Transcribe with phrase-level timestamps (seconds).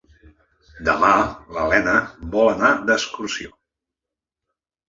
[0.87, 1.11] Demà
[1.57, 1.93] na Lena
[2.37, 3.55] vol anar d'excursió.